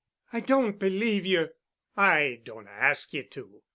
[0.33, 1.49] "I don't believe you."
[1.95, 3.61] "I don't ask ye to.